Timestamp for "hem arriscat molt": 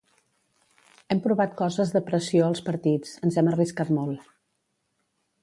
3.43-4.27